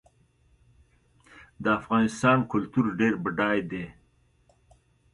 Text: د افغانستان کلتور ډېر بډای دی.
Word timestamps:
د 1.63 1.65
افغانستان 1.79 2.37
کلتور 2.51 2.85
ډېر 2.99 3.13
بډای 3.23 3.59
دی. 3.71 3.85